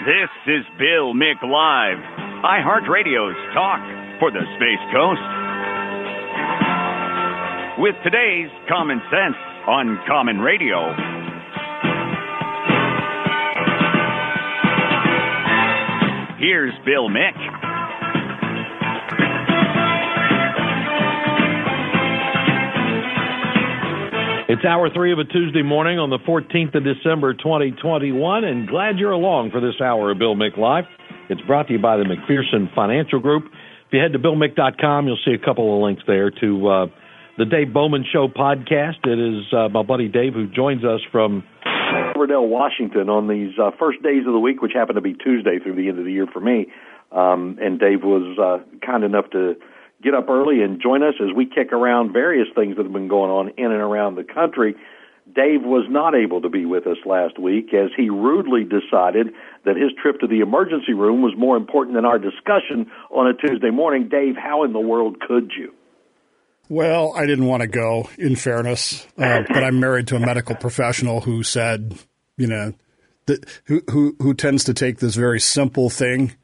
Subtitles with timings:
[0.00, 1.98] This is Bill Mick Live,
[2.40, 3.80] iHeartRadio's talk
[4.18, 5.20] for the Space Coast.
[7.78, 9.36] With today's Common Sense
[9.68, 10.88] on Common Radio.
[16.38, 17.59] Here's Bill Mick.
[24.50, 28.98] It's hour three of a Tuesday morning on the 14th of December 2021, and glad
[28.98, 30.86] you're along for this hour of Bill Mick Live.
[31.28, 33.44] It's brought to you by the McPherson Financial Group.
[33.46, 36.86] If you head to BillMick.com, you'll see a couple of links there to uh,
[37.38, 39.06] the Dave Bowman Show podcast.
[39.06, 41.44] It is uh, my buddy Dave who joins us from
[42.12, 45.60] Silverdale, Washington, on these uh, first days of the week, which happen to be Tuesday
[45.62, 46.66] through the end of the year for me.
[47.12, 49.54] Um, and Dave was uh, kind enough to
[50.02, 53.08] get up early and join us as we kick around various things that have been
[53.08, 54.74] going on in and around the country.
[55.26, 59.28] Dave was not able to be with us last week as he rudely decided
[59.64, 63.34] that his trip to the emergency room was more important than our discussion on a
[63.34, 64.08] Tuesday morning.
[64.08, 65.72] Dave, how in the world could you?
[66.68, 70.56] Well, I didn't want to go, in fairness, uh, but I'm married to a medical
[70.56, 71.98] professional who said,
[72.36, 72.72] you know,
[73.26, 76.34] that, who, who who tends to take this very simple thing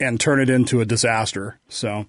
[0.00, 1.60] and turn it into a disaster.
[1.68, 2.06] So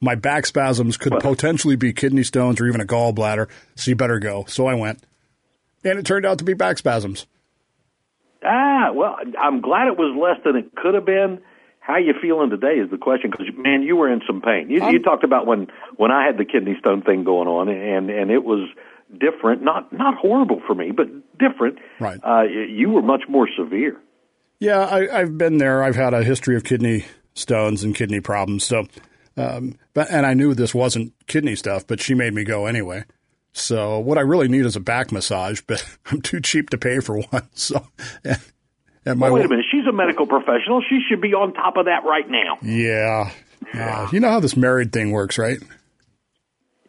[0.00, 4.18] my back spasms could potentially be kidney stones or even a gallbladder, so you better
[4.18, 4.44] go.
[4.48, 5.02] So I went.
[5.84, 7.26] And it turned out to be back spasms.
[8.44, 11.40] Ah, well, I'm glad it was less than it could have been.
[11.80, 14.68] How you feeling today is the question because man, you were in some pain.
[14.68, 18.10] You, you talked about when when I had the kidney stone thing going on, and
[18.10, 18.68] and it was
[19.18, 21.06] different, not not horrible for me, but
[21.38, 21.78] different.
[21.98, 22.20] Right.
[22.22, 23.98] Uh, you were much more severe.
[24.60, 25.82] Yeah, I, I've been there.
[25.82, 28.64] I've had a history of kidney stones and kidney problems.
[28.64, 28.86] So
[29.38, 33.04] um, but and I knew this wasn't kidney stuff, but she made me go anyway.
[33.52, 37.00] So what I really need is a back massage, but I'm too cheap to pay
[37.00, 37.48] for one.
[37.54, 37.86] So,
[38.24, 38.38] and,
[39.04, 40.82] and my well, wait a minute, she's a medical professional.
[40.88, 42.58] She should be on top of that right now.
[42.62, 43.30] Yeah,
[43.74, 44.08] yeah.
[44.12, 45.58] You know how this married thing works, right?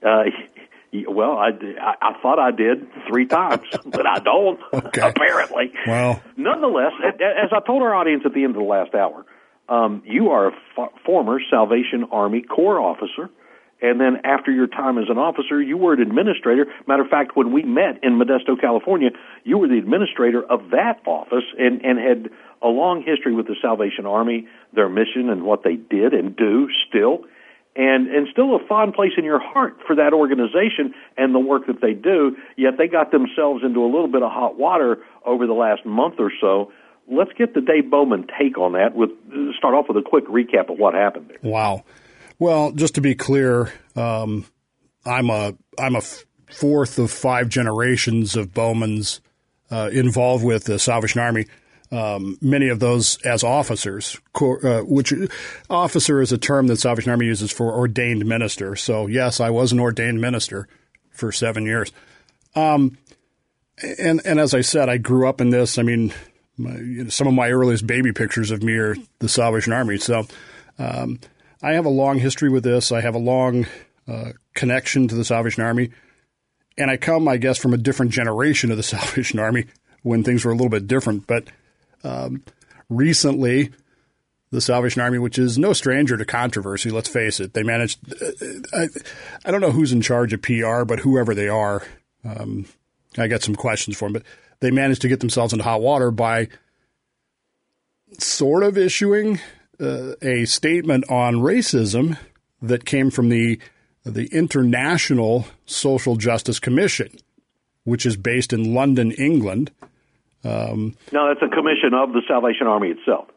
[0.03, 0.23] Uh,
[1.07, 1.49] well, I,
[1.81, 4.59] I, I thought I did three times, but I don't.
[4.73, 5.01] Okay.
[5.01, 5.71] Apparently.
[5.87, 9.25] Well, nonetheless, as I told our audience at the end of the last hour,
[9.69, 13.29] um, you are a f- former Salvation Army Corps officer.
[13.81, 16.65] And then after your time as an officer, you were an administrator.
[16.85, 19.11] Matter of fact, when we met in Modesto, California,
[19.45, 22.29] you were the administrator of that office and, and had
[22.61, 26.67] a long history with the Salvation Army, their mission and what they did and do
[26.87, 27.23] still.
[27.75, 31.67] And, and still a fond place in your heart for that organization and the work
[31.67, 32.35] that they do.
[32.57, 36.15] Yet they got themselves into a little bit of hot water over the last month
[36.19, 36.73] or so
[37.11, 38.95] let's get the Dave Bowman take on that.
[38.95, 39.09] With
[39.57, 41.51] start off with a quick recap of what happened there.
[41.51, 41.83] Wow.
[42.37, 44.45] Well, just to be clear, um,
[45.05, 46.01] I'm a I'm a
[46.51, 49.21] fourth of five generations of Bowmans
[49.69, 51.45] uh, involved with the Salvation Army.
[51.91, 55.11] Um, many of those as officers, uh, which
[55.71, 58.75] officer is a term that Salvation Army uses for ordained minister.
[58.75, 60.67] So yes, I was an ordained minister
[61.09, 61.91] for seven years.
[62.55, 62.97] Um,
[63.97, 65.77] and and as I said, I grew up in this.
[65.77, 66.13] I mean,
[66.59, 69.97] my, you know, some of my earliest baby pictures of me are the Salvation Army.
[69.97, 70.27] So
[70.77, 71.19] um,
[71.61, 72.91] I have a long history with this.
[72.91, 73.65] I have a long
[74.07, 75.91] uh, connection to the Salvation Army.
[76.77, 79.65] And I come, I guess, from a different generation of the Salvation Army
[80.03, 81.27] when things were a little bit different.
[81.27, 81.45] But
[82.03, 82.43] um,
[82.89, 83.71] recently,
[84.51, 87.99] the Salvation Army, which is no stranger to controversy, let's face it, they managed.
[88.13, 88.87] Uh, I,
[89.45, 91.83] I don't know who's in charge of PR, but whoever they are,
[92.23, 92.65] um,
[93.17, 94.13] I got some questions for them.
[94.13, 94.23] But
[94.59, 96.47] they managed to get themselves into hot water by
[98.17, 99.39] sort of issuing
[99.79, 102.17] uh, a statement on racism
[102.61, 103.59] that came from the
[104.03, 107.09] the International Social Justice Commission,
[107.83, 109.71] which is based in London, England.
[110.43, 113.27] Um, no, that's a commission of the Salvation Army itself.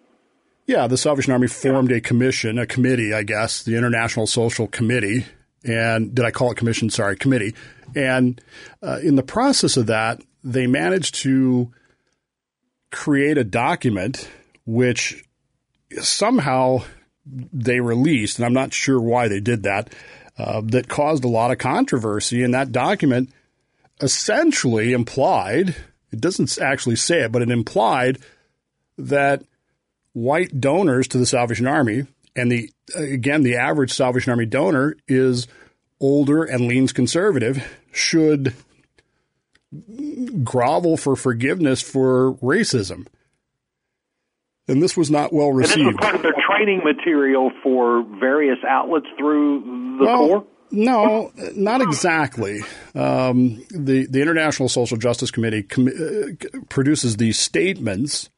[0.66, 5.26] Yeah, the Salvation Army formed a commission, a committee, I guess, the International Social Committee.
[5.64, 6.90] And did I call it commission?
[6.90, 7.54] Sorry, committee.
[7.94, 8.40] And
[8.82, 11.72] uh, in the process of that, they managed to
[12.90, 14.28] create a document
[14.64, 15.24] which
[16.00, 16.82] somehow
[17.26, 19.92] they released, and I'm not sure why they did that,
[20.38, 22.42] uh, that caused a lot of controversy.
[22.42, 23.30] And that document
[24.00, 25.76] essentially implied,
[26.10, 28.18] it doesn't actually say it, but it implied
[28.98, 29.44] that
[30.12, 35.46] white donors to the Salvation Army, and the again, the average Salvation Army donor is
[36.00, 38.54] older and leans conservative, should
[40.44, 43.06] grovel for forgiveness for racism.
[44.68, 45.78] And this was not well received.
[45.78, 50.44] And this was part of their training material for various outlets through the well, Corps?
[50.70, 52.60] No, not exactly.
[52.94, 58.30] Um, the the International Social Justice Committee com- uh, produces these statements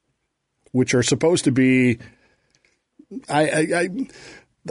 [0.73, 1.99] which are supposed to be.
[3.29, 3.89] I, I, I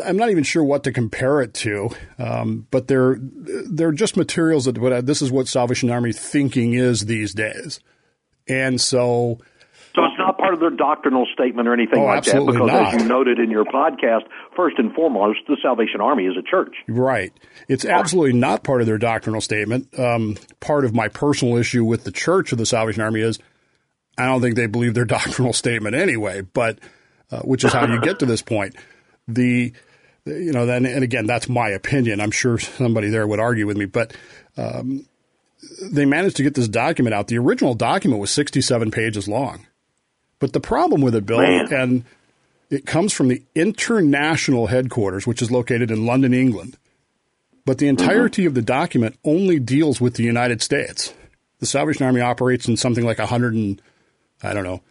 [0.03, 4.65] I'm not even sure what to compare it to, um, but they're they're just materials
[4.65, 7.79] that what this is what Salvation Army thinking is these days,
[8.47, 9.39] and so.
[9.95, 12.95] So it's not part of their doctrinal statement or anything oh, like that, because not.
[12.95, 14.23] as you noted in your podcast,
[14.55, 16.75] first and foremost, the Salvation Army is a church.
[16.87, 17.31] Right.
[17.67, 19.87] It's absolutely not part of their doctrinal statement.
[19.99, 23.37] Um, part of my personal issue with the Church of the Salvation Army is
[24.17, 26.79] I don't think they believe their doctrinal statement anyway, but
[27.29, 28.75] uh, which is how you get to this point
[29.27, 29.73] the
[30.25, 32.21] you know then and again that's my opinion.
[32.21, 34.13] I'm sure somebody there would argue with me but
[34.57, 35.05] um,
[35.81, 37.27] they managed to get this document out.
[37.27, 39.65] The original document was 67 pages long.
[40.39, 41.73] But the problem with it bill Man.
[41.73, 42.05] and
[42.69, 46.77] it comes from the international headquarters which is located in london england.
[47.65, 48.49] But the entirety mm-hmm.
[48.49, 51.13] of the document only deals with the united states.
[51.59, 53.81] The salvation army operates in something like 100 and
[54.41, 54.81] i don't know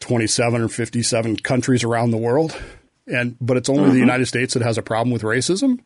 [0.00, 2.60] 27 or 57 countries around the world
[3.06, 3.92] and but it's only mm-hmm.
[3.92, 5.80] the United States that has a problem with racism,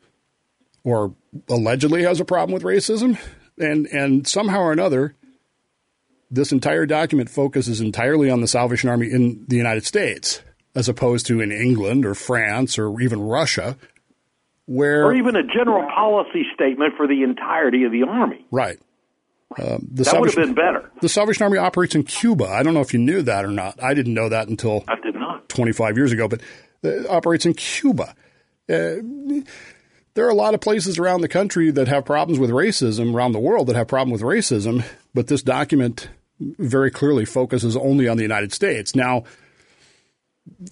[0.83, 1.15] or
[1.49, 3.19] allegedly has a problem with racism,
[3.59, 5.15] and and somehow or another,
[6.31, 10.43] this entire document focuses entirely on the Salvation Army in the United States,
[10.75, 13.77] as opposed to in England or France or even Russia,
[14.67, 18.47] where or even a general policy statement for the entirety of the army.
[18.51, 18.79] Right.
[19.57, 20.91] Uh, the that would have been better.
[21.01, 22.47] The Salvation Army operates in Cuba.
[22.47, 23.81] I don't know if you knew that or not.
[23.83, 26.27] I didn't know that until I did not 25 years ago.
[26.27, 26.41] But
[26.85, 28.15] that operates in Cuba.
[28.69, 28.97] Uh,
[30.15, 33.33] there are a lot of places around the country that have problems with racism, around
[33.33, 36.09] the world that have problems with racism, but this document
[36.41, 38.95] very clearly focuses only on the United States.
[38.95, 39.25] Now,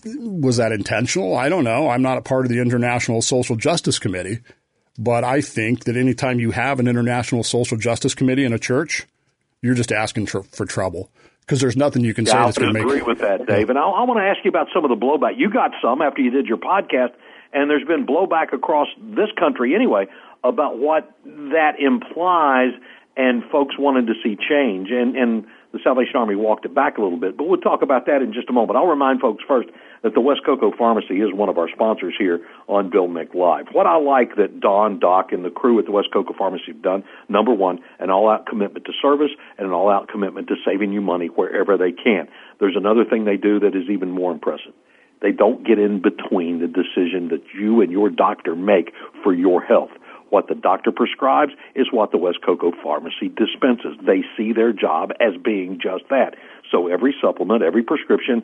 [0.04, 1.36] was that intentional?
[1.36, 1.88] I don't know.
[1.88, 4.40] I'm not a part of the International Social Justice Committee,
[4.98, 9.06] but I think that anytime you have an International Social Justice Committee in a church,
[9.62, 11.10] you're just asking for, for trouble
[11.46, 12.84] because there's nothing you can yeah, say I that's going to make.
[12.84, 13.68] I agree with that, Dave.
[13.68, 15.36] And I, I want to ask you about some of the blowback.
[15.36, 17.12] You got some after you did your podcast,
[17.52, 20.06] and there's been blowback across this country anyway
[20.44, 22.72] about what that implies,
[23.16, 24.90] and folks wanted to see change.
[24.90, 27.36] And and the Salvation Army walked it back a little bit.
[27.36, 28.76] But we'll talk about that in just a moment.
[28.76, 29.68] I'll remind folks first
[30.02, 30.40] that the West
[30.78, 33.66] Pharmacy is one of our sponsors here on Bill Mick Live.
[33.72, 36.82] What I like that Don, Doc, and the crew at the West Cocoa Pharmacy have
[36.82, 41.00] done, number one, an all-out commitment to service and an all-out commitment to saving you
[41.00, 42.28] money wherever they can.
[42.58, 44.72] There's another thing they do that is even more impressive.
[45.20, 49.62] They don't get in between the decision that you and your doctor make for your
[49.62, 49.90] health.
[50.30, 53.98] What the doctor prescribes is what the West Cocoa Pharmacy dispenses.
[54.04, 56.34] They see their job as being just that.
[56.72, 58.42] So every supplement, every prescription,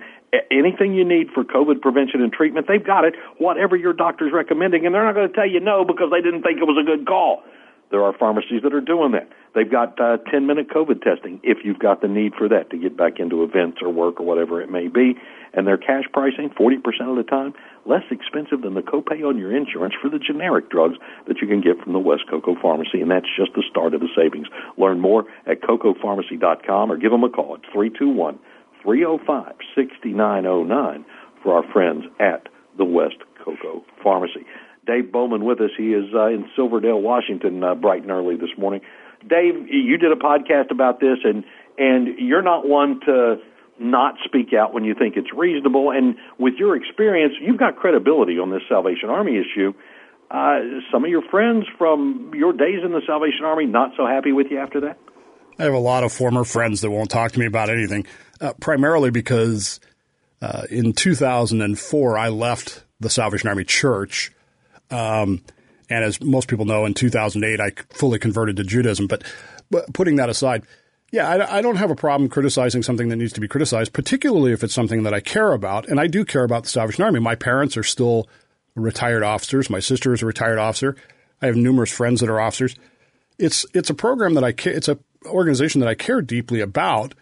[0.51, 4.85] anything you need for COVID prevention and treatment, they've got it, whatever your doctor's recommending,
[4.85, 6.85] and they're not going to tell you no because they didn't think it was a
[6.85, 7.43] good call.
[7.91, 9.29] There are pharmacies that are doing that.
[9.55, 12.77] They've got uh, 10 minute COVID testing if you've got the need for that to
[12.77, 15.15] get back into events or work or whatever it may be.
[15.55, 16.77] And their cash pricing, 40%
[17.09, 17.55] of the time,
[17.87, 20.97] less expensive than the copay on your insurance for the generic drugs
[21.27, 23.01] that you can get from the West Cocoa Pharmacy.
[23.01, 24.49] And that's just the start of the savings.
[24.77, 28.39] Learn more at cocopharmacy.com or give them a call at 321
[28.83, 31.05] 305 6909
[31.43, 34.45] for our friends at the West Cocoa Pharmacy.
[34.89, 35.71] Dave Bowman with us.
[35.77, 38.81] He is uh, in Silverdale, Washington, uh, bright and early this morning.
[39.21, 41.45] Dave, you did a podcast about this, and
[41.77, 43.37] and you're not one to
[43.79, 45.91] not speak out when you think it's reasonable.
[45.91, 49.75] And with your experience, you've got credibility on this Salvation Army issue.
[50.31, 50.59] Uh,
[50.91, 54.49] some of your friends from your days in the Salvation Army not so happy with
[54.51, 54.99] you after that.
[55.59, 58.07] I have a lot of former friends that won't talk to me about anything,
[58.41, 59.81] uh, primarily because
[60.41, 64.33] uh, in 2004 I left the Salvation Army Church
[64.91, 65.43] um,
[65.91, 69.07] and as most people know, in 2008, I fully converted to Judaism.
[69.07, 69.25] But,
[69.71, 70.65] but putting that aside,
[71.11, 74.53] yeah, I, I, don't have a problem criticizing something that needs to be criticized, particularly
[74.53, 75.89] if it's something that I care about.
[75.89, 77.21] And I do care about the Salvation Army.
[77.21, 78.29] My parents are still
[78.75, 79.71] retired officers.
[79.71, 80.97] My sister is a retired officer.
[81.41, 82.77] I have numerous friends that are officers.
[83.39, 84.53] It's it's a program that I.
[84.69, 87.15] It's a organization that I care deeply about.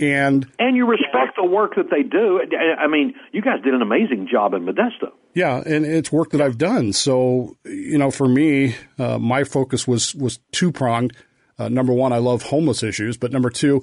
[0.00, 2.40] And and you respect the work that they do.
[2.78, 5.12] I mean, you guys did an amazing job in Modesto.
[5.34, 6.94] Yeah, and it's work that I've done.
[6.94, 11.14] So, you know, for me, uh, my focus was was two pronged.
[11.58, 13.82] Uh, number one, I love homeless issues, but number two,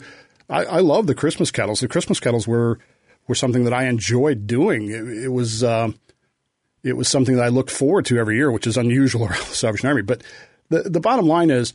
[0.50, 1.80] I, I, love the Christmas kettles.
[1.80, 2.80] The Christmas kettles were
[3.28, 4.90] were something that I enjoyed doing.
[4.90, 5.92] It, it was uh,
[6.84, 9.56] it was something that I looked forward to every year, which is unusual around the
[9.56, 10.02] Salvation Army.
[10.02, 10.24] But
[10.70, 11.74] the the bottom line is,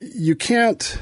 [0.00, 0.98] you can't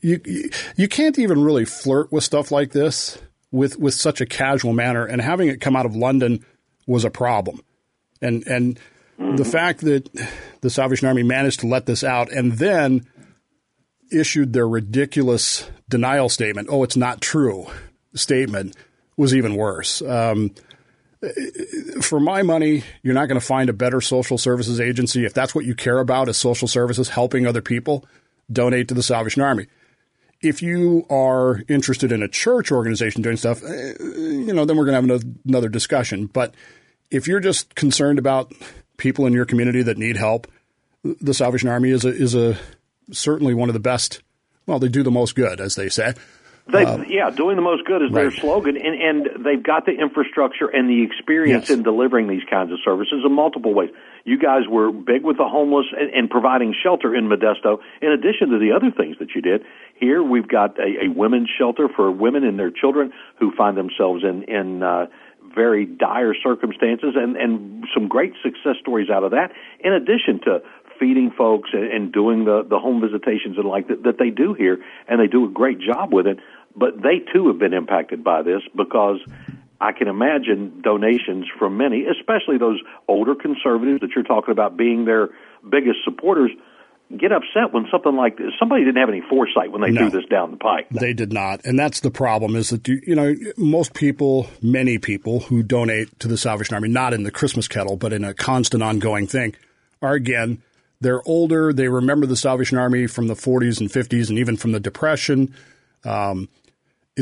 [0.00, 3.18] you you can't even really flirt with stuff like this
[3.50, 5.04] with with such a casual manner.
[5.04, 6.44] And having it come out of London
[6.86, 7.60] was a problem.
[8.22, 8.78] And and
[9.18, 9.36] mm-hmm.
[9.36, 10.08] the fact that
[10.60, 13.06] the Salvation Army managed to let this out and then
[14.12, 17.66] issued their ridiculous denial statement, oh, it's not true
[18.14, 18.76] statement,
[19.16, 20.02] was even worse.
[20.02, 20.52] Um,
[22.00, 25.54] for my money, you're not going to find a better social services agency if that's
[25.54, 28.04] what you care about is social services, helping other people.
[28.50, 29.68] Donate to the Salvation Army.
[30.42, 34.86] If you are interested in a church organization doing stuff, eh, you know, then we're
[34.86, 36.26] going to have another discussion.
[36.26, 36.54] But
[37.10, 38.52] if you're just concerned about
[38.96, 40.46] people in your community that need help,
[41.02, 42.58] the Salvation Army is a, is a
[43.12, 44.22] certainly one of the best.
[44.66, 46.14] Well, they do the most good, as they say.
[46.68, 48.22] They, uh, yeah, doing the most good is right.
[48.22, 51.78] their slogan, and, and they've got the infrastructure and the experience yes.
[51.78, 53.90] in delivering these kinds of services in multiple ways.
[54.24, 58.50] You guys were big with the homeless and, and providing shelter in Modesto, in addition
[58.50, 59.62] to the other things that you did.
[59.94, 64.24] Here, we've got a, a women's shelter for women and their children who find themselves
[64.24, 65.06] in in uh,
[65.54, 69.52] very dire circumstances, and and some great success stories out of that.
[69.80, 70.62] In addition to
[70.98, 74.54] feeding folks and, and doing the the home visitations and like that, that they do
[74.54, 76.38] here, and they do a great job with it.
[76.76, 79.18] But they too have been impacted by this because
[79.80, 85.04] I can imagine donations from many, especially those older conservatives that you're talking about being
[85.04, 85.28] their
[85.68, 86.50] biggest supporters
[87.16, 90.20] get upset when something like this somebody didn't have any foresight when they no, threw
[90.20, 93.16] this down the pike they did not and that's the problem is that you, you
[93.16, 97.66] know most people many people who donate to the salvation army not in the christmas
[97.66, 99.52] kettle but in a constant ongoing thing
[100.00, 100.62] are again
[101.00, 101.72] they're older.
[101.72, 105.54] They remember the Salvation Army from the 40s and 50s and even from the Depression.
[106.04, 106.48] Um,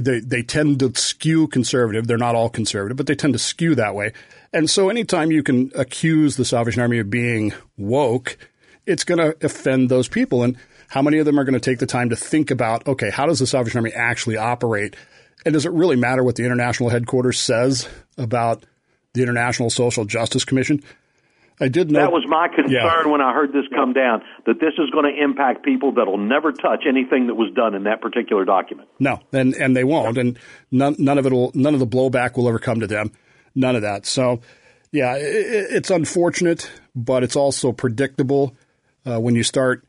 [0.01, 2.07] they they tend to skew conservative.
[2.07, 4.13] They're not all conservative, but they tend to skew that way.
[4.53, 8.39] And so, anytime you can accuse the Salvation Army of being woke,
[8.87, 10.43] it's going to offend those people.
[10.43, 10.57] And
[10.89, 13.27] how many of them are going to take the time to think about, okay, how
[13.27, 14.97] does the Salvation Army actually operate?
[15.45, 18.65] And does it really matter what the international headquarters says about
[19.13, 20.83] the International Social Justice Commission?
[21.61, 23.07] I did know that was my concern yeah.
[23.07, 26.53] when I heard this come down that this is going to impact people that'll never
[26.53, 28.89] touch anything that was done in that particular document.
[28.99, 30.39] No, and and they won't, and
[30.71, 33.11] none none of it will none of the blowback will ever come to them.
[33.55, 34.07] None of that.
[34.07, 34.41] So,
[34.93, 38.55] yeah, it, it's unfortunate, but it's also predictable
[39.05, 39.85] uh, when you start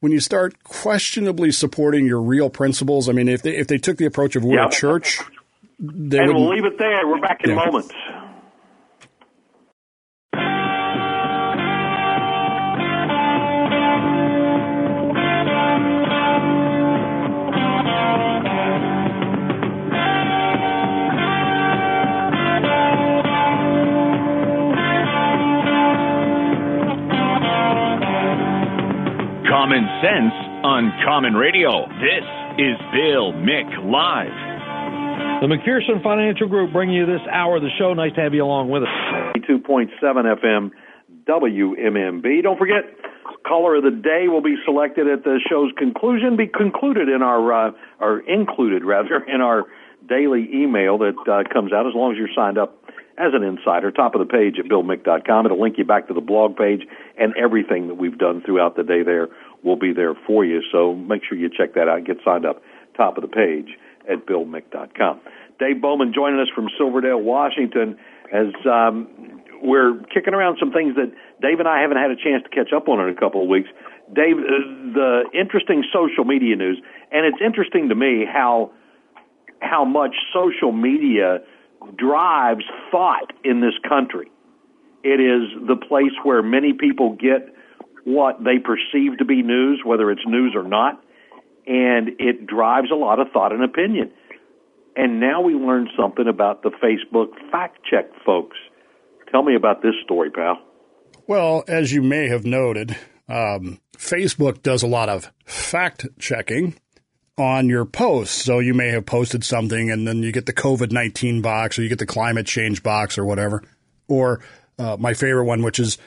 [0.00, 3.08] when you start questionably supporting your real principles.
[3.08, 5.18] I mean, if they if they took the approach of we're a church,
[5.78, 7.06] they and we'll leave it there.
[7.06, 7.56] We're back in yeah.
[7.56, 7.92] moments.
[29.60, 30.32] Common sense
[30.64, 31.84] on Common Radio.
[32.00, 32.24] This
[32.56, 34.32] is Bill Mick Live.
[35.42, 37.92] The McPherson Financial Group bringing you this hour of the show.
[37.92, 38.88] Nice to have you along with us.
[39.36, 40.70] 2.7 FM
[41.28, 42.42] WMMB.
[42.42, 42.88] Don't forget,
[43.46, 47.68] caller of the day will be selected at the show's conclusion, be concluded in our,
[47.68, 49.66] uh, or included rather, in our
[50.08, 52.80] daily email that uh, comes out as long as you're signed up
[53.18, 55.44] as an insider, top of the page at BillMick.com.
[55.44, 56.80] It'll link you back to the blog page,
[57.18, 59.28] and everything that we've done throughout the day there
[59.62, 60.62] will be there for you.
[60.72, 62.04] So make sure you check that out.
[62.04, 62.62] Get signed up,
[62.96, 63.76] top of the page
[64.10, 65.20] at BillMick.com.
[65.58, 67.98] Dave Bowman joining us from Silverdale, Washington,
[68.32, 71.12] as um, we're kicking around some things that
[71.42, 73.48] Dave and I haven't had a chance to catch up on in a couple of
[73.48, 73.68] weeks.
[74.14, 76.80] Dave, uh, the interesting social media news,
[77.12, 78.72] and it's interesting to me how
[79.60, 81.38] how much social media
[81.96, 84.30] drives thought in this country.
[85.02, 87.54] It is the place where many people get
[88.04, 91.02] what they perceive to be news, whether it's news or not,
[91.66, 94.10] and it drives a lot of thought and opinion.
[94.96, 98.56] And now we learned something about the Facebook fact check folks.
[99.30, 100.58] Tell me about this story, pal.
[101.26, 102.96] Well, as you may have noted,
[103.28, 106.74] um, Facebook does a lot of fact checking
[107.38, 108.42] on your posts.
[108.42, 111.82] So you may have posted something and then you get the COVID 19 box or
[111.82, 113.62] you get the climate change box or whatever.
[114.08, 114.40] Or
[114.78, 115.98] uh, my favorite one, which is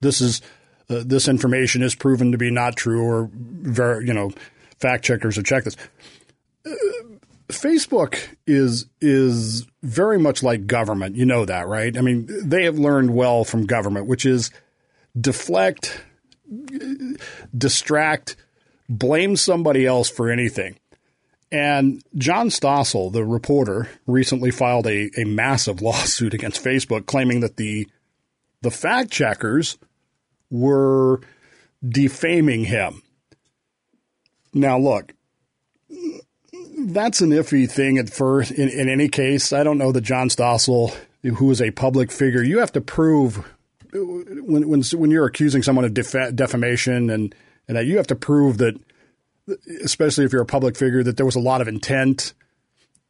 [0.00, 0.40] this is
[0.90, 4.32] uh, this information is proven to be not true or very, you know,
[4.80, 5.76] fact checkers have checked this.
[6.66, 6.70] Uh,
[7.48, 11.16] Facebook is is very much like government.
[11.16, 11.96] You know that, right?
[11.96, 14.50] I mean, they have learned well from government, which is
[15.18, 16.02] deflect,
[17.56, 18.36] distract,
[18.88, 20.76] blame somebody else for anything.
[21.50, 27.56] And John Stossel, the reporter, recently filed a, a massive lawsuit against Facebook claiming that
[27.56, 27.88] the
[28.62, 29.76] the fact checkers
[30.52, 31.20] were
[31.86, 33.02] defaming him.
[34.54, 35.14] Now look,
[36.78, 39.52] that's an iffy thing at first in, in any case.
[39.52, 43.44] I don't know that John Stossel, who is a public figure, you have to prove
[43.92, 47.34] when when when you're accusing someone of def- defamation and
[47.66, 48.78] and that you have to prove that,
[49.82, 52.34] especially if you're a public figure, that there was a lot of intent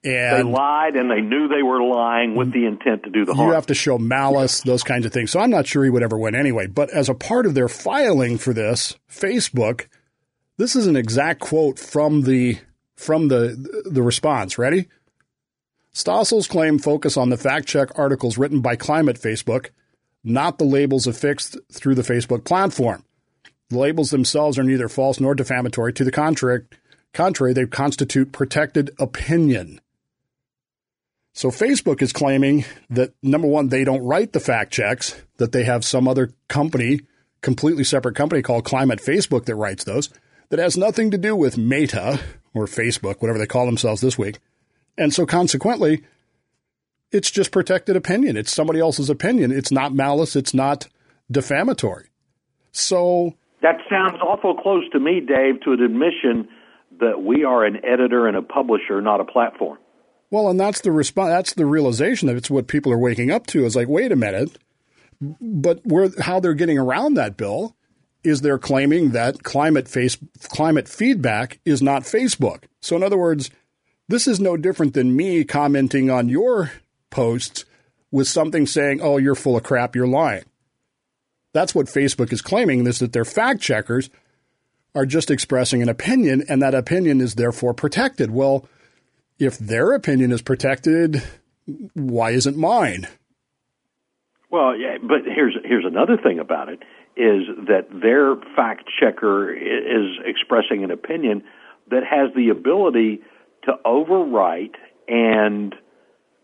[0.04, 3.34] And they lied and they knew they were lying with the intent to do the
[3.34, 3.48] harm.
[3.48, 5.30] You have to show malice, those kinds of things.
[5.30, 6.66] So I'm not sure he would ever win anyway.
[6.66, 9.86] But as a part of their filing for this, Facebook,
[10.56, 12.58] this is an exact quote from the
[12.96, 14.58] from the the response.
[14.58, 14.88] Ready?
[15.92, 19.72] Stossel's claim focus on the fact check articles written by Climate Feedback,
[20.24, 23.04] not the labels affixed through the Facebook platform.
[23.68, 25.92] The labels themselves are neither false nor defamatory.
[25.94, 26.64] To the contrary,
[27.12, 29.80] contrary, they constitute protected opinion.
[31.32, 35.64] So Facebook is claiming that number one, they don't write the fact checks, that they
[35.64, 37.00] have some other company,
[37.40, 40.10] completely separate company called Climate Feedback that writes those,
[40.50, 42.20] that has nothing to do with Meta
[42.52, 44.40] or Facebook, whatever they call themselves this week.
[44.98, 46.04] And so consequently,
[47.10, 48.36] it's just protected opinion.
[48.36, 49.52] It's somebody else's opinion.
[49.52, 50.36] It's not malice.
[50.36, 50.88] It's not
[51.30, 52.08] defamatory.
[52.72, 56.48] So that sounds awful close to me, Dave, to an admission
[57.00, 59.78] that we are an editor and a publisher, not a platform.
[60.32, 61.28] Well, and that's the response.
[61.28, 63.66] That's the realization that it's what people are waking up to.
[63.66, 64.56] Is like, wait a minute,
[65.20, 67.76] but where how they're getting around that bill
[68.24, 72.64] is they're claiming that climate face climate feedback is not Facebook.
[72.80, 73.50] So, in other words,
[74.08, 76.72] this is no different than me commenting on your
[77.10, 77.66] posts
[78.10, 79.94] with something saying, "Oh, you're full of crap.
[79.94, 80.44] You're lying."
[81.52, 82.86] That's what Facebook is claiming.
[82.86, 84.08] Is that their fact checkers
[84.94, 88.30] are just expressing an opinion, and that opinion is therefore protected.
[88.30, 88.66] Well
[89.38, 91.22] if their opinion is protected,
[91.94, 93.08] why isn't mine?
[94.50, 96.80] Well, yeah, but here's here's another thing about it
[97.16, 101.42] is that their fact checker is expressing an opinion
[101.90, 103.20] that has the ability
[103.64, 104.74] to overwrite
[105.08, 105.74] and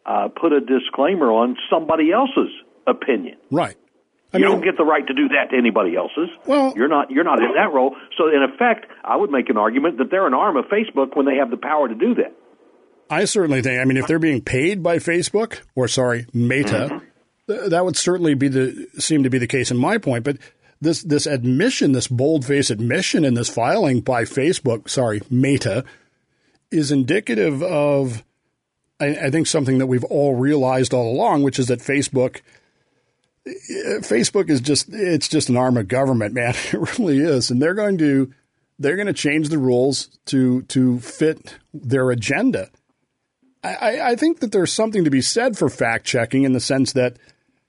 [0.04, 2.52] uh, put a disclaimer on somebody else's
[2.87, 3.37] opinion.
[3.50, 3.76] Right.
[4.33, 6.28] I you mean, don't get the right to do that to anybody else's.
[6.45, 7.97] Well, you're not you're not in that role.
[8.16, 11.25] So in effect, I would make an argument that they're an arm of Facebook when
[11.25, 12.35] they have the power to do that.
[13.11, 13.81] I certainly think.
[13.81, 17.03] I mean, if they're being paid by Facebook or sorry, Meta,
[17.49, 17.68] mm-hmm.
[17.71, 20.25] that would certainly be the seem to be the case in my point.
[20.25, 20.38] But
[20.81, 25.85] this this admission, this bold face admission in this filing by Facebook, sorry, Meta,
[26.71, 28.25] is indicative of,
[29.01, 32.40] I, I think, something that we've all realized all along, which is that Facebook.
[34.03, 36.55] Facebook is just it's just an arm of government, man.
[36.73, 37.51] It really is.
[37.51, 38.33] And they're going to
[38.79, 42.71] they're going to change the rules to to fit their agenda.
[43.62, 46.92] I, I think that there's something to be said for fact checking in the sense
[46.92, 47.16] that,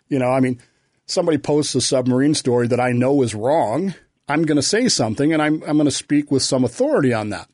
[0.07, 0.59] you know, I mean,
[1.07, 3.95] somebody posts a submarine story that I know is wrong.
[4.27, 7.29] I'm going to say something and I'm, I'm going to speak with some authority on
[7.29, 7.49] that.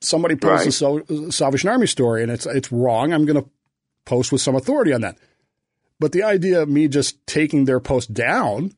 [0.00, 1.04] Somebody posts right.
[1.10, 3.12] a uh, Salvation Army story and it's, it's wrong.
[3.12, 3.48] I'm going to
[4.06, 5.18] post with some authority on that.
[6.00, 8.72] But the idea of me just taking their post down,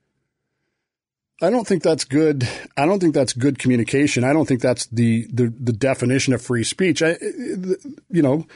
[1.40, 2.48] I don't think that's good.
[2.76, 4.24] I don't think that's good communication.
[4.24, 7.02] I don't think that's the, the, the definition of free speech.
[7.02, 7.74] I, uh, uh,
[8.10, 8.46] you know,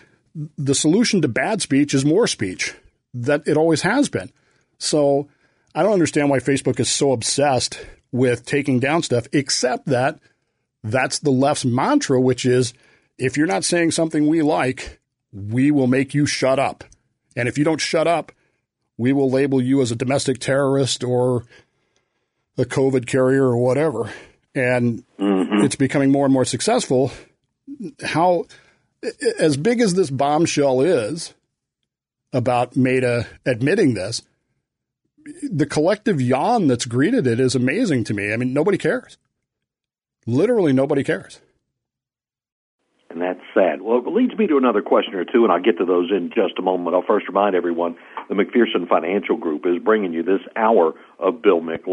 [0.56, 2.74] the solution to bad speech is more speech.
[3.14, 4.32] That it always has been.
[4.78, 5.28] So
[5.74, 10.18] I don't understand why Facebook is so obsessed with taking down stuff, except that
[10.82, 12.74] that's the left's mantra, which is
[13.18, 15.00] if you're not saying something we like,
[15.32, 16.84] we will make you shut up.
[17.36, 18.32] And if you don't shut up,
[18.98, 21.44] we will label you as a domestic terrorist or
[22.58, 24.10] a COVID carrier or whatever.
[24.54, 25.64] And mm-hmm.
[25.64, 27.10] it's becoming more and more successful.
[28.04, 28.46] How
[29.38, 31.34] as big as this bombshell is
[32.32, 34.22] about Meta admitting this,
[35.42, 38.32] the collective yawn that's greeted it is amazing to me.
[38.32, 39.18] I mean, nobody cares.
[40.26, 41.40] Literally, nobody cares.
[43.10, 43.82] And that's sad.
[43.82, 46.30] Well, it leads me to another question or two, and I'll get to those in
[46.34, 46.96] just a moment.
[46.96, 47.96] I'll first remind everyone
[48.28, 51.86] the McPherson Financial Group is bringing you this hour of Bill Mick.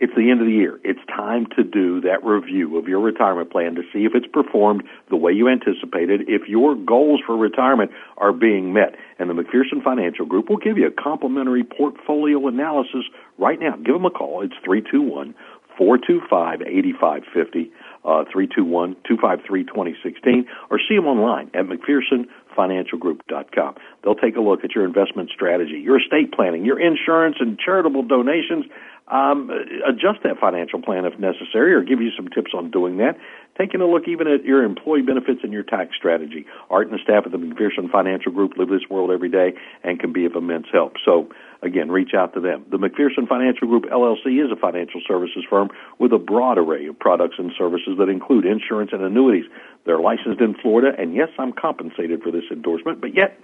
[0.00, 0.78] It's the end of the year.
[0.84, 4.84] It's time to do that review of your retirement plan to see if it's performed
[5.10, 8.94] the way you anticipated, if your goals for retirement are being met.
[9.18, 13.06] And the McPherson Financial Group will give you a complimentary portfolio analysis
[13.38, 13.74] right now.
[13.76, 14.42] Give them a call.
[14.42, 15.34] It's 321
[15.76, 17.72] 425 8550.
[18.04, 23.74] Uh, 321 253 2016, or see them online at McPhersonFinancialGroup.com.
[24.02, 28.04] They'll take a look at your investment strategy, your estate planning, your insurance and charitable
[28.04, 28.64] donations,
[29.10, 29.50] um,
[29.86, 33.16] adjust that financial plan if necessary, or give you some tips on doing that.
[33.58, 36.46] Taking a look even at your employee benefits and your tax strategy.
[36.70, 39.98] Art and the staff at the McPherson Financial Group live this world every day and
[39.98, 40.94] can be of immense help.
[41.04, 41.28] So,
[41.62, 42.64] again, reach out to them.
[42.70, 46.98] The McPherson Financial Group LLC is a financial services firm with a broad array of
[46.98, 49.46] products and services that include insurance and annuities.
[49.86, 53.42] They're licensed in Florida, and yes, I'm compensated for this endorsement, but yet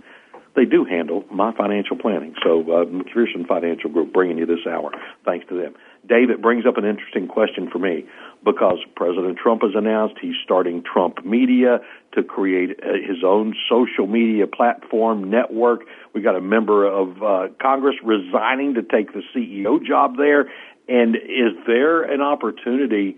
[0.57, 2.35] they do handle my financial planning.
[2.43, 4.93] So, uh, McPherson Financial Group bringing you this hour.
[5.25, 5.75] Thanks to them.
[6.07, 8.05] Dave, it brings up an interesting question for me
[8.45, 11.81] because President Trump has announced he's starting Trump Media
[12.13, 15.81] to create uh, his own social media platform network.
[16.13, 20.51] We got a member of uh, Congress resigning to take the CEO job there.
[20.89, 23.17] And is there an opportunity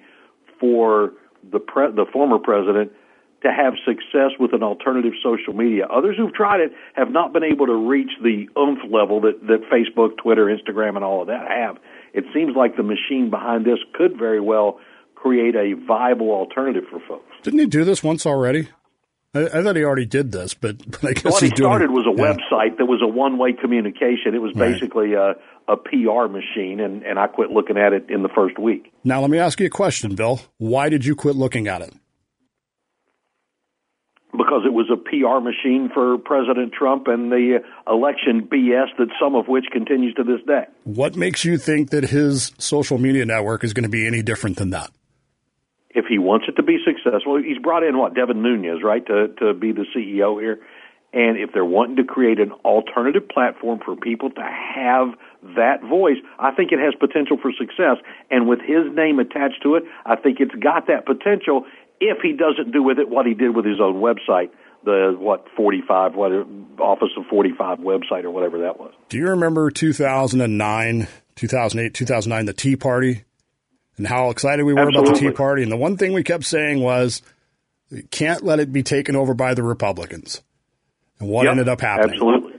[0.60, 1.12] for
[1.50, 2.92] the pre- the former president
[3.46, 5.86] to have success with an alternative social media?
[5.86, 9.62] Others who've tried it have not been able to reach the oomph level that, that
[9.72, 11.76] Facebook, Twitter, Instagram, and all of that have.
[12.12, 14.80] It seems like the machine behind this could very well
[15.14, 17.30] create a viable alternative for folks.
[17.42, 18.68] Didn't he do this once already?
[19.34, 21.96] I, I thought he already did this, but, but I guess what he started doing,
[21.96, 22.32] was a yeah.
[22.32, 24.34] website that was a one-way communication.
[24.34, 24.72] It was Right.
[24.72, 25.34] basically a,
[25.68, 28.92] a PR machine, and, and I quit looking at it in the first week.
[29.04, 30.40] Now, let me ask you a question, Bill.
[30.58, 31.92] Why did you quit looking at it?
[34.36, 39.34] Because it was a PR machine for President Trump and the election BS that some
[39.34, 40.64] of which continues to this day.
[40.84, 44.56] What makes you think that his social media network is going to be any different
[44.56, 44.90] than that?
[45.90, 49.28] If he wants it to be successful, he's brought in what Devin Nunes, right, to
[49.38, 50.60] to be the CEO here.
[51.16, 55.14] And if they're wanting to create an alternative platform for people to have
[55.56, 57.96] that voice, I think it has potential for success.
[58.30, 61.64] And with his name attached to it, I think it's got that potential
[62.00, 64.50] if he doesn't do with it what he did with his own website,
[64.84, 66.32] the what 45 what
[66.80, 68.92] Office of 45 website or whatever that was.
[69.08, 73.24] Do you remember 2009, 2008, 2009, the Tea Party,
[73.96, 75.62] and how excited we were about the Tea Party?
[75.62, 77.22] And the one thing we kept saying was,
[78.10, 80.42] can't let it be taken over by the Republicans.
[81.18, 82.14] And what Yep, ended up happening?
[82.14, 82.52] Absolutely.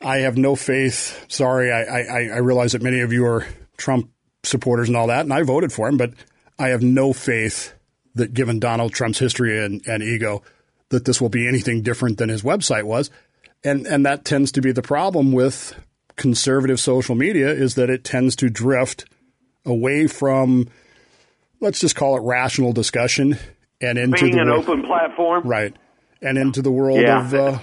[0.00, 1.24] I have no faith.
[1.28, 4.10] Sorry, I, I, I realize that many of you are Trump
[4.42, 6.12] supporters and all that, and I voted for him, but
[6.58, 7.72] I have no faith
[8.14, 10.42] that given Donald Trump's history and, and ego,
[10.90, 13.10] that this will be anything different than his website was.
[13.64, 15.74] And and that tends to be the problem with
[16.16, 19.04] conservative social media is that it tends to drift
[19.64, 20.68] away from
[21.60, 23.38] let's just call it rational discussion
[23.80, 25.74] and into Being the an wor- open platform, right
[26.20, 27.24] and into the world Yeah.
[27.24, 27.58] of uh,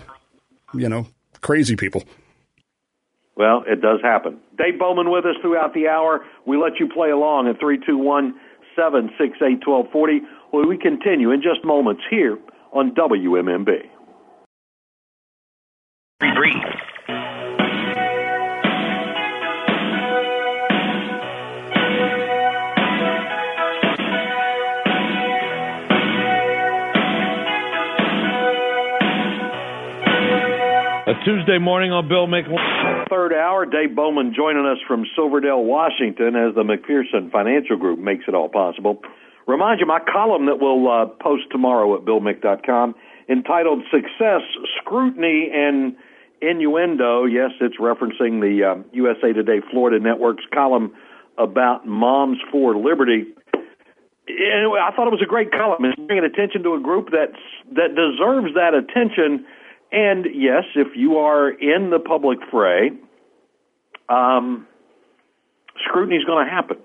[0.73, 1.05] you know
[1.41, 2.03] crazy people.
[3.35, 4.39] Well, it does happen.
[4.57, 6.25] Dave Bowman with us throughout the hour.
[6.45, 8.33] We let you play along at 321
[8.75, 10.21] 768 1240.
[10.51, 12.37] Well, we continue in just moments here
[12.73, 13.69] on WMMB.
[31.05, 32.45] A Tuesday morning on Bill Mick.
[33.09, 38.25] Third hour, Dave Bowman joining us from Silverdale, Washington, as the McPherson Financial Group makes
[38.27, 38.99] it all possible.
[39.49, 42.93] Remind you, my column that we'll uh, post tomorrow at BillMick.com
[43.27, 44.41] entitled Success,
[44.77, 45.95] Scrutiny, and
[46.39, 47.25] Innuendo.
[47.25, 50.93] Yes, it's referencing the um, USA Today Florida Network's column
[51.39, 53.25] about Moms for Liberty.
[54.27, 55.83] Anyway, I thought it was a great column.
[55.83, 57.41] It's bringing attention to a group that's,
[57.73, 59.47] that deserves that attention.
[59.91, 62.91] And yes, if you are in the public fray,
[64.09, 64.67] um,
[65.87, 66.77] scrutiny is going to happen.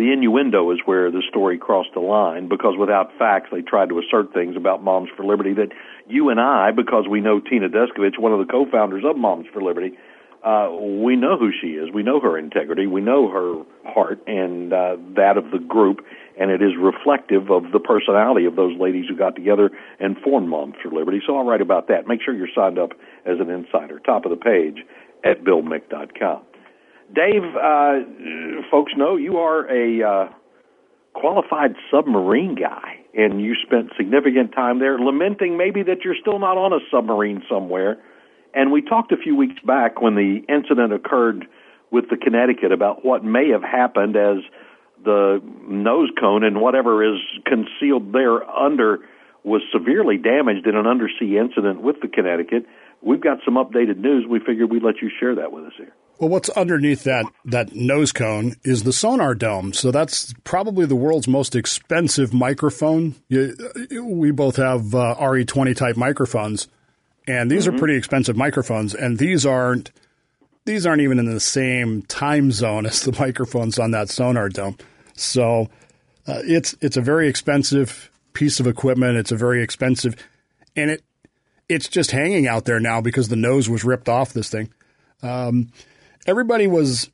[0.00, 3.98] The innuendo is where the story crossed the line because without facts, they tried to
[3.98, 5.72] assert things about Moms for Liberty that
[6.08, 9.60] you and I, because we know Tina Descovich, one of the co-founders of Moms for
[9.60, 9.98] Liberty,
[10.42, 11.92] uh, we know who she is.
[11.92, 12.86] We know her integrity.
[12.86, 16.00] We know her heart and uh, that of the group,
[16.40, 20.48] and it is reflective of the personality of those ladies who got together and formed
[20.48, 21.20] Moms for Liberty.
[21.26, 22.08] So I'll write about that.
[22.08, 22.92] Make sure you're signed up
[23.26, 23.98] as an insider.
[23.98, 24.78] Top of the page
[25.22, 26.40] at BillMick.com.
[27.14, 28.00] Dave, uh,
[28.70, 30.28] folks know you are a uh,
[31.14, 36.56] qualified submarine guy, and you spent significant time there, lamenting maybe that you're still not
[36.56, 38.00] on a submarine somewhere.
[38.54, 41.46] And we talked a few weeks back when the incident occurred
[41.90, 44.38] with the Connecticut about what may have happened as
[45.04, 48.98] the nose cone and whatever is concealed there under
[49.42, 52.66] was severely damaged in an undersea incident with the Connecticut.
[53.02, 54.26] We've got some updated news.
[54.28, 55.94] We figured we'd let you share that with us here.
[56.20, 59.72] Well, what's underneath that that nose cone is the sonar dome.
[59.72, 63.14] So that's probably the world's most expensive microphone.
[63.28, 63.56] You,
[64.04, 66.68] we both have uh, RE20 type microphones,
[67.26, 68.94] and these are pretty expensive microphones.
[68.94, 69.92] And these aren't
[70.66, 74.76] these aren't even in the same time zone as the microphones on that sonar dome.
[75.14, 75.70] So
[76.26, 79.16] uh, it's it's a very expensive piece of equipment.
[79.16, 80.16] It's a very expensive,
[80.76, 81.02] and it
[81.66, 84.70] it's just hanging out there now because the nose was ripped off this thing.
[85.22, 85.70] Um,
[86.26, 87.10] everybody was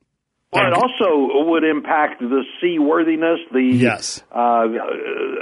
[0.53, 4.23] Well, it also would impact the seaworthiness, the Yes.
[4.35, 4.67] uh, uh,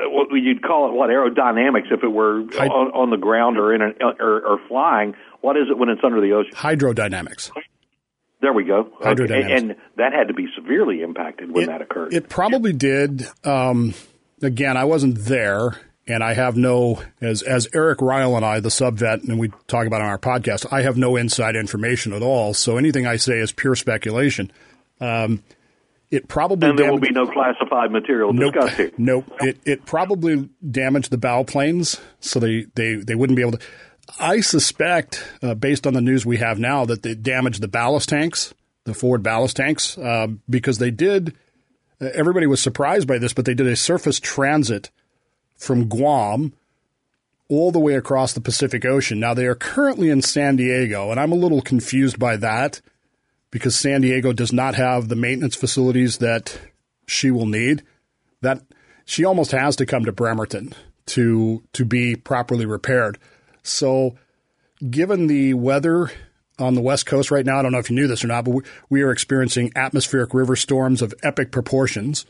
[0.08, 3.74] what you'd call it, what aerodynamics, if it were Hy- on, on the ground or
[3.74, 5.14] in an, or, or flying.
[5.40, 6.52] What is it when it's under the ocean?
[6.54, 7.50] hydrodynamics.
[8.40, 8.88] There we go.
[9.00, 9.42] Okay.
[9.56, 12.12] And that had to be severely impacted when it, that occurred.
[12.12, 13.26] It probably did.
[13.44, 13.94] Um,
[14.42, 18.70] again, I wasn't there, and I have no as as Eric Ryle and I, the
[18.70, 20.70] sub vet, and we talk about on our podcast.
[20.72, 24.52] I have no inside information at all, so anything I say is pure speculation.
[25.00, 25.42] Um,
[26.10, 28.92] it probably and there damaged, will be no classified material nope, discussed here.
[28.98, 29.24] Nope.
[29.40, 33.60] It it probably damaged the bow planes, so they they they wouldn't be able to.
[34.20, 38.10] I suspect, uh, based on the news we have now, that they damaged the ballast
[38.10, 38.52] tanks,
[38.84, 41.34] the forward ballast tanks, uh, because they did.
[42.00, 44.90] Uh, everybody was surprised by this, but they did a surface transit
[45.56, 46.52] from Guam
[47.48, 49.20] all the way across the Pacific Ocean.
[49.20, 52.80] Now they are currently in San Diego, and I'm a little confused by that
[53.50, 56.58] because San Diego does not have the maintenance facilities that
[57.06, 57.82] she will need.
[58.40, 58.62] That
[59.04, 60.74] she almost has to come to Bremerton
[61.06, 63.18] to to be properly repaired.
[63.62, 64.16] So,
[64.90, 66.10] given the weather
[66.58, 68.44] on the West Coast right now, I don't know if you knew this or not,
[68.44, 72.26] but we, we are experiencing atmospheric river storms of epic proportions.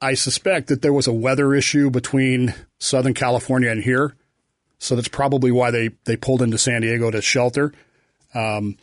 [0.00, 4.14] I suspect that there was a weather issue between Southern California and here.
[4.78, 7.72] So that's probably why they, they pulled into San Diego to shelter.
[8.34, 8.76] Um,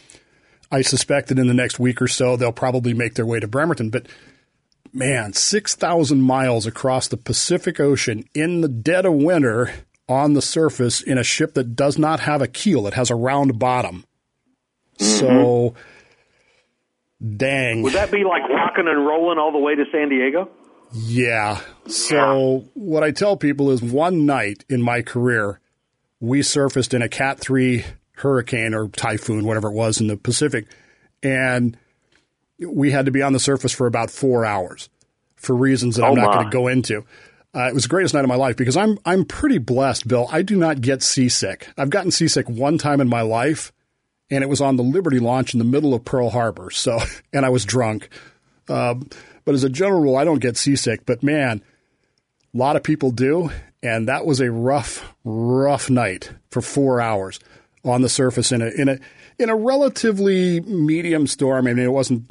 [0.71, 3.47] I suspect that in the next week or so, they'll probably make their way to
[3.47, 3.91] Bremerton.
[3.91, 4.08] But
[4.91, 9.71] man, 6,000 miles across the Pacific Ocean in the dead of winter
[10.10, 12.88] on the surface in a ship that does not have a keel.
[12.88, 14.04] It has a round bottom.
[14.97, 15.19] Mm-hmm.
[15.19, 15.76] So,
[17.38, 17.84] dang.
[17.84, 20.49] Would that be like rocking and rolling all the way to San Diego?
[20.93, 21.60] Yeah.
[21.88, 22.69] So, yeah.
[22.73, 25.60] what I tell people is one night in my career,
[26.19, 27.84] we surfaced in a Cat 3
[28.17, 30.67] hurricane or typhoon, whatever it was in the Pacific,
[31.21, 31.77] and
[32.60, 34.89] we had to be on the surface for about four hours
[35.36, 37.06] for reasons that oh I'm not going to go into.
[37.56, 40.27] Uh, it was the greatest night of my life because I'm I'm pretty blessed, Bill.
[40.32, 41.67] I do not get seasick.
[41.77, 43.71] I've gotten seasick one time in my life,
[44.32, 46.71] and it was on the Liberty launch in the middle of Pearl Harbor.
[46.71, 46.99] So,
[47.34, 48.10] and I was drunk.
[48.69, 49.10] Um,
[49.45, 51.06] but as a general rule, I don't get seasick.
[51.06, 51.62] But man,
[52.54, 57.39] a lot of people do, and that was a rough, rough night for four hours
[57.84, 58.99] on the surface in a in a
[59.38, 61.67] in a relatively medium storm.
[61.67, 62.30] I mean, it wasn't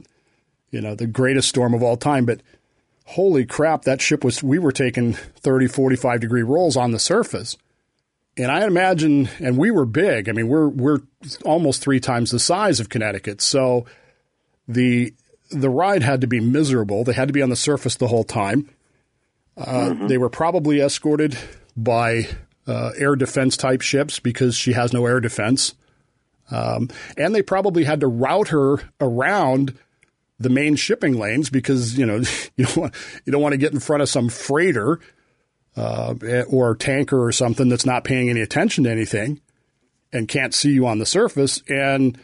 [0.70, 2.40] you know the greatest storm of all time, but
[3.12, 7.56] holy crap, that ship was, we were taking 30, 45 degree rolls on the surface.
[8.36, 10.28] And I imagine, and we were big.
[10.28, 11.00] I mean, we're, we're
[11.44, 13.42] almost three times the size of Connecticut.
[13.42, 13.84] So
[14.66, 15.12] the,
[15.52, 17.04] the ride had to be miserable.
[17.04, 18.68] They had to be on the surface the whole time.
[19.56, 20.06] Uh, mm-hmm.
[20.06, 21.36] They were probably escorted
[21.76, 22.28] by
[22.66, 25.74] uh, air defense type ships because she has no air defense.
[26.50, 29.78] Um, and they probably had to route her around
[30.38, 32.16] the main shipping lanes because you know
[32.56, 35.00] you don't want, you don't want to get in front of some freighter
[35.76, 36.14] uh,
[36.48, 39.40] or tanker or something that's not paying any attention to anything
[40.12, 42.18] and can't see you on the surface and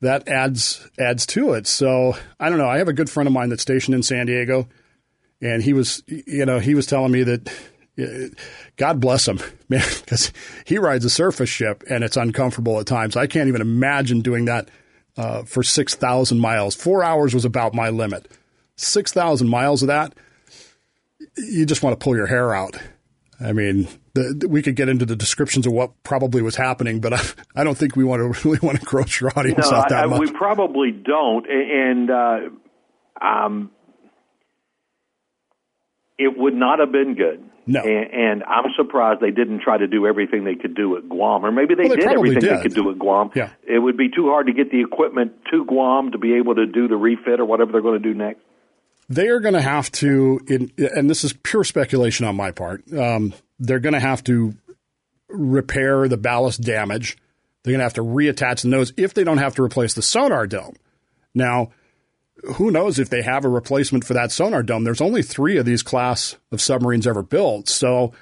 [0.00, 1.66] that adds adds to it.
[1.66, 2.68] So I don't know.
[2.68, 4.68] I have a good friend of mine that's stationed in San Diego,
[5.40, 7.50] and he was you know he was telling me that
[8.76, 10.32] God bless him, man, because
[10.64, 13.16] he rides a surface ship and it's uncomfortable at times.
[13.16, 14.68] I can't even imagine doing that
[15.16, 16.74] uh, for 6,000 miles.
[16.74, 18.28] Four hours was about my limit.
[18.76, 20.14] 6,000 miles of that,
[21.36, 22.76] you just want to pull your hair out.
[23.42, 27.00] I mean, the, the, we could get into the descriptions of what probably was happening,
[27.00, 27.20] but I,
[27.56, 30.04] I don't think we want to really want to gross your audience no, out that
[30.04, 30.20] I, much.
[30.20, 32.38] We probably don't, and uh,
[33.20, 33.70] um,
[36.18, 37.44] it would not have been good.
[37.66, 37.80] No.
[37.80, 41.44] And, and, I'm surprised they didn't try to do everything they could do at Guam,
[41.44, 42.58] or maybe they, well, they did everything did.
[42.58, 43.30] they could do at Guam.
[43.34, 43.50] Yeah.
[43.62, 46.66] It would be too hard to get the equipment to Guam to be able to
[46.66, 48.40] do the refit or whatever they're going to do next.
[49.10, 52.90] They are going to have to, in, and this is pure speculation on my part.
[52.92, 54.54] Um, they're going to have to
[55.28, 57.18] repair the ballast damage.
[57.62, 60.02] They're going to have to reattach the nose if they don't have to replace the
[60.02, 60.76] sonar dome.
[61.34, 61.72] Now,
[62.54, 64.84] who knows if they have a replacement for that sonar dome?
[64.84, 68.12] There's only three of these class of submarines ever built, so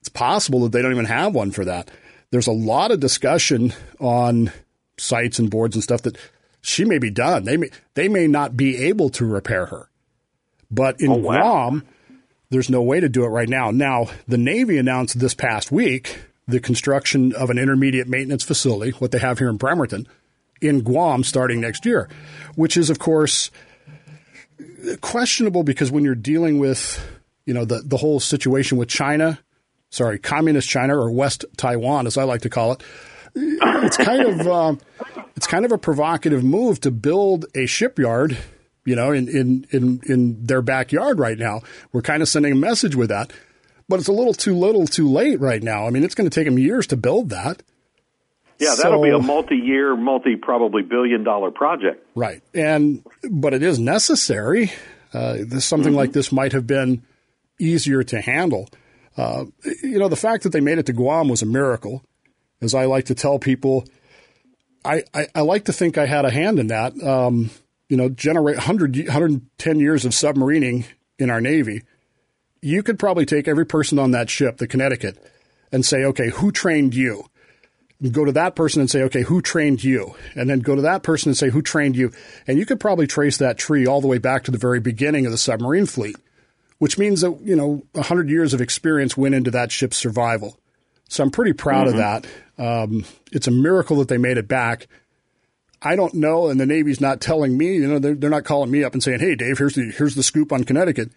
[0.00, 1.90] it's possible that they don't even have one for that.
[2.30, 4.50] There's a lot of discussion on
[4.98, 6.16] sites and boards and stuff that
[6.60, 7.44] she may be done.
[7.44, 9.88] They may they may not be able to repair her,
[10.72, 11.68] but in oh, wow.
[11.68, 11.86] Guam,
[12.50, 13.70] there's no way to do it right now.
[13.70, 19.12] Now, the Navy announced this past week the construction of an intermediate maintenance facility, what
[19.12, 20.08] they have here in Bremerton
[20.60, 22.08] in Guam starting next year,
[22.54, 23.50] which is, of course,
[25.00, 27.04] questionable because when you're dealing with,
[27.46, 29.38] you know, the, the whole situation with China,
[29.90, 32.82] sorry, communist China or West Taiwan, as I like to call it,
[33.34, 34.74] it's kind of uh,
[35.36, 38.36] it's kind of a provocative move to build a shipyard,
[38.84, 41.60] you know, in, in in in their backyard right now.
[41.92, 43.32] We're kind of sending a message with that,
[43.88, 45.86] but it's a little too little, too late right now.
[45.86, 47.62] I mean, it's going to take them years to build that
[48.58, 52.06] Yeah, that'll so, be a multi-year, multi probably billion-dollar project.
[52.14, 54.72] Right, and but it is necessary.
[55.12, 55.98] Uh, this, something mm-hmm.
[55.98, 57.02] like this might have been
[57.58, 58.68] easier to handle.
[59.16, 59.44] Uh,
[59.82, 62.02] you know, the fact that they made it to Guam was a miracle.
[62.60, 63.84] As I like to tell people,
[64.84, 67.00] I, I, I like to think I had a hand in that.
[67.02, 67.50] Um,
[67.92, 70.86] you know, generate 100, 110 years of submarining
[71.18, 71.82] in our Navy.
[72.62, 75.18] You could probably take every person on that ship, the Connecticut,
[75.70, 77.26] and say, okay, who trained you?
[78.10, 80.14] go to that person and say, okay, who trained you?
[80.34, 82.12] And then go to that person and say, who trained you?
[82.46, 85.26] And you could probably trace that tree all the way back to the very beginning
[85.26, 86.16] of the submarine fleet,
[86.78, 90.58] which means that, you know, 100 years of experience went into that ship's survival.
[91.08, 91.98] So I'm pretty proud mm-hmm.
[91.98, 92.24] of
[92.56, 92.82] that.
[92.82, 94.88] Um, it's a miracle that they made it back.
[95.84, 97.74] I don't know, and the Navy's not telling me.
[97.74, 100.14] You know, they're, they're not calling me up and saying, "Hey, Dave, here's the here's
[100.14, 101.10] the scoop on Connecticut."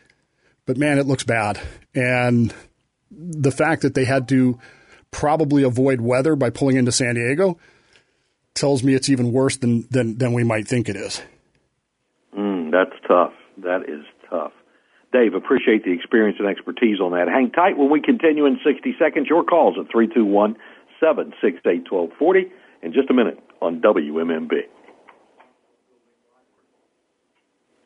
[0.65, 1.59] But man, it looks bad,
[1.93, 2.53] and
[3.11, 4.59] the fact that they had to
[5.11, 7.57] probably avoid weather by pulling into San Diego
[8.55, 11.21] tells me it's even worse than than, than we might think it is.
[12.37, 13.33] Mm, that's tough.
[13.57, 14.51] That is tough.
[15.13, 17.27] Dave, appreciate the experience and expertise on that.
[17.29, 19.27] Hang tight when we continue in 60 seconds.
[19.29, 20.57] Your calls at 321
[20.99, 22.51] 768 1240
[22.81, 24.51] in just a minute on WMMB.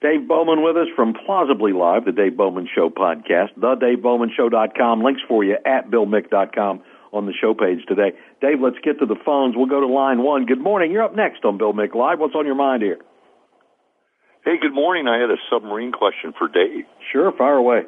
[0.01, 5.03] Dave Bowman with us from Plausibly Live, the Dave Bowman Show podcast, thedavebowmanshow.com.
[5.03, 8.11] Links for you at billmick.com on the show page today.
[8.39, 9.55] Dave, let's get to the phones.
[9.57, 10.45] We'll go to line one.
[10.45, 10.91] Good morning.
[10.91, 12.19] You're up next on Bill Mick Live.
[12.19, 12.99] What's on your mind here?
[14.45, 15.07] Hey, good morning.
[15.07, 16.85] I had a submarine question for Dave.
[17.11, 17.81] Sure, fire away.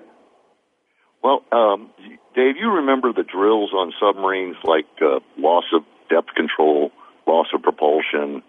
[1.23, 1.91] Well, um,
[2.35, 6.91] Dave, you remember the drills on submarines like uh, loss of depth control,
[7.27, 8.43] loss of propulsion,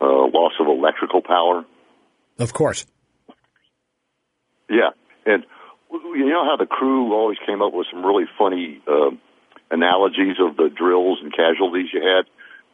[0.00, 1.64] uh, loss of electrical power?
[2.38, 2.86] Of course.
[4.68, 4.90] Yeah,
[5.26, 5.44] and
[5.90, 9.10] you know how the crew always came up with some really funny uh,
[9.70, 12.26] analogies of the drills and casualties you had.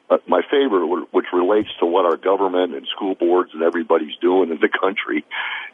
[0.09, 4.51] Uh, my favorite, which relates to what our government and school boards and everybody's doing
[4.51, 5.25] in the country,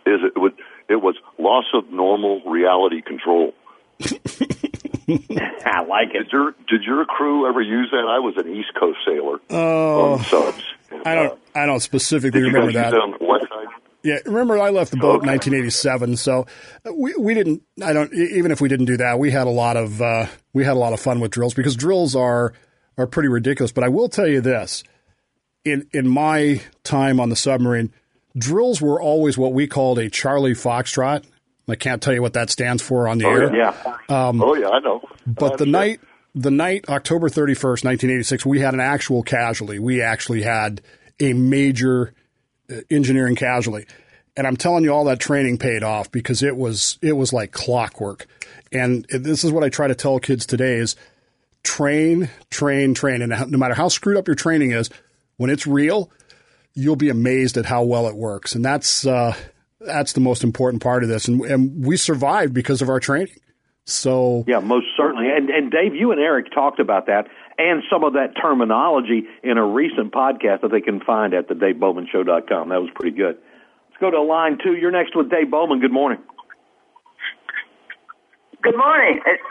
[0.07, 0.55] is it would
[0.89, 3.53] it was loss of normal reality control.
[5.65, 6.25] I like it.
[6.25, 8.07] Did your did your crew ever use that?
[8.09, 10.63] I was an East Coast sailor oh, on subs.
[10.91, 12.93] And, I don't uh, I don't specifically remember that.
[14.05, 15.29] Yeah, remember I left the boat okay.
[15.29, 16.47] in 1987, so
[16.93, 17.63] we we didn't.
[17.85, 20.65] I don't even if we didn't do that, we had a lot of uh, we
[20.65, 22.53] had a lot of fun with drills because drills are
[22.99, 23.71] are pretty ridiculous.
[23.71, 24.83] But I will tell you this:
[25.65, 27.93] in in my time on the submarine,
[28.37, 31.25] drills were always what we called a Charlie Foxtrot.
[31.69, 33.57] I can't tell you what that stands for on the oh, air.
[33.57, 33.97] Yeah.
[34.09, 35.03] Um, oh yeah, I know.
[35.27, 36.01] But the night
[36.35, 39.79] the night October 31st, 1986, we had an actual casualty.
[39.79, 40.81] We actually had
[41.21, 42.15] a major
[42.91, 43.87] engineering casualty.
[44.37, 47.53] And I'm telling you, all that training paid off because it was it was like
[47.53, 48.27] clockwork.
[48.71, 50.97] And this is what I try to tell kids today: is
[51.63, 53.21] train, train, train.
[53.21, 54.89] And no matter how screwed up your training is,
[55.37, 56.11] when it's real,
[56.73, 58.55] you'll be amazed at how well it works.
[58.55, 59.37] And that's uh,
[59.85, 61.29] that's the most important part of this.
[61.29, 63.35] And, and we survived because of our training.
[63.85, 65.27] So yeah, most certainly.
[65.29, 67.27] And and Dave, you and Eric talked about that
[67.59, 71.55] and some of that terminology in a recent podcast that they can find at the
[71.55, 72.69] DaveBowmanShow.com.
[72.69, 73.37] That was pretty good.
[73.37, 74.75] Let's go to line two.
[74.75, 75.81] You're next with Dave Bowman.
[75.81, 76.19] Good morning.
[78.63, 79.21] Good morning.
[79.27, 79.43] It's,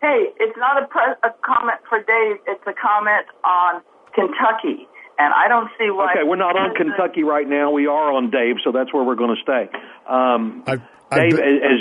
[0.00, 2.40] hey, it's not a, pre- a comment for Dave.
[2.46, 3.82] It's a comment on
[4.14, 4.88] Kentucky.
[5.18, 6.12] And I don't see why.
[6.12, 7.70] Okay, we're not on Kentucky right now.
[7.70, 9.70] We are on Dave, so that's where we're going to stay.
[10.08, 11.60] Um, I've, I've Dave, been...
[11.62, 11.80] as,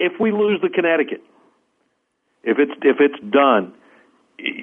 [0.00, 1.22] if we lose the Connecticut,
[2.42, 3.74] if it's if it's done,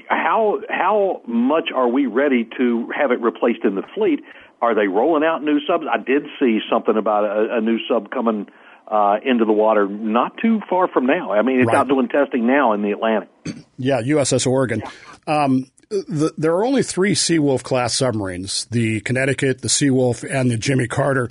[0.09, 4.19] how how much are we ready to have it replaced in the fleet?
[4.61, 5.85] Are they rolling out new subs?
[5.91, 8.47] I did see something about a, a new sub coming
[8.87, 11.31] uh, into the water not too far from now.
[11.31, 11.77] I mean, it's right.
[11.77, 13.29] out doing testing now in the Atlantic.
[13.77, 14.81] Yeah, USS Oregon.
[15.27, 20.57] Um, the, there are only three Seawolf class submarines: the Connecticut, the Seawolf, and the
[20.57, 21.29] Jimmy Carter.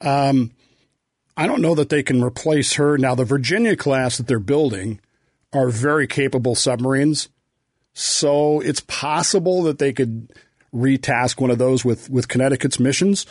[0.00, 0.52] Um,
[1.36, 3.14] I don't know that they can replace her now.
[3.14, 5.00] The Virginia class that they're building
[5.52, 7.28] are very capable submarines.
[7.94, 10.32] So it's possible that they could
[10.74, 13.26] retask one of those with, with Connecticut's missions,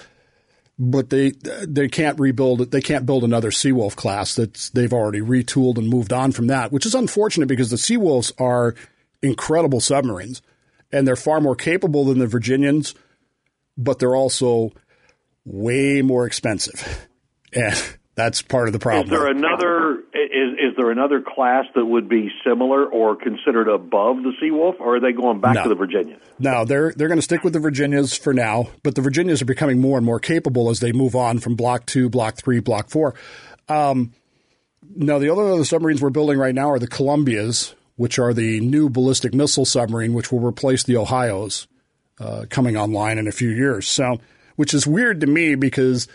[0.79, 1.31] but they
[1.65, 2.71] they can't rebuild it.
[2.71, 6.71] They can't build another Seawolf class that they've already retooled and moved on from that,
[6.71, 8.75] which is unfortunate because the Seawolves are
[9.21, 10.41] incredible submarines
[10.91, 12.95] and they're far more capable than the Virginians,
[13.77, 14.71] but they're also
[15.45, 17.07] way more expensive.
[17.53, 19.05] And that's part of the problem.
[19.05, 24.17] Is there another is is there another class that would be similar or considered above
[24.17, 25.63] the Seawolf, or are they going back no.
[25.63, 26.19] to the Virginias?
[26.39, 29.45] No, they're they're going to stick with the Virginias for now, but the Virginias are
[29.45, 32.89] becoming more and more capable as they move on from Block Two, Block Three, Block
[32.89, 33.15] Four.
[33.69, 34.13] Um,
[34.95, 38.89] no, the other submarines we're building right now are the Columbias, which are the new
[38.89, 41.67] ballistic missile submarine, which will replace the Ohio's.
[42.19, 43.87] uh, coming online in a few years.
[43.87, 44.19] So,
[44.55, 46.07] which is weird to me because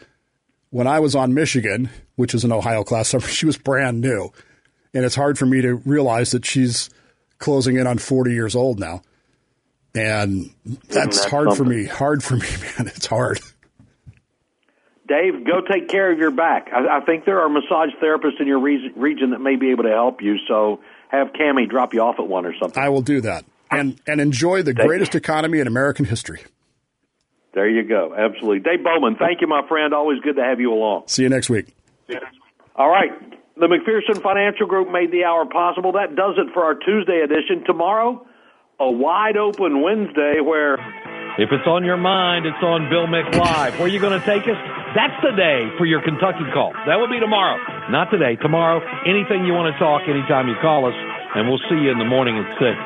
[0.71, 4.33] when I was on Michigan, which is an Ohio class submarine, she was brand new.
[4.95, 6.91] And it's hard for me to realize that she's
[7.39, 9.03] closing in on 40 years old now.
[9.95, 10.51] And
[10.89, 11.67] that's hard something?
[11.67, 11.85] for me.
[11.85, 12.89] Hard for me, man.
[12.89, 13.39] It's hard.
[15.09, 16.69] Dave, go take care of your back.
[16.73, 19.85] I, I think there are massage therapists in your re- region that may be able
[19.85, 20.37] to help you.
[20.49, 20.81] So
[21.13, 22.83] have Cami drop you off at one or something.
[22.83, 26.41] I will do that, and and enjoy the greatest economy in American history.
[27.55, 28.15] There you go.
[28.17, 29.17] Absolutely, Dave Bowman.
[29.17, 29.93] Thank you, my friend.
[29.93, 31.05] Always good to have you along.
[31.07, 31.75] See you next week.
[32.75, 33.11] All right.
[33.55, 35.93] The McPherson Financial Group made the hour possible.
[35.93, 37.65] That does it for our Tuesday edition.
[37.67, 38.27] Tomorrow,
[38.81, 40.79] a wide open Wednesday where.
[41.39, 43.81] If it's on your mind, it's on Bill Mick Live.
[43.81, 44.59] Where are you going to take us?
[44.95, 46.75] That's the day for your Kentucky call.
[46.85, 47.57] That will be tomorrow.
[47.89, 48.37] Not today.
[48.37, 50.93] Tomorrow, anything you want to talk, anytime you call us,
[51.35, 52.77] and we'll see you in the morning at 6.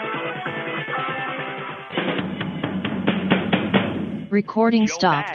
[4.30, 5.34] Recording stopped.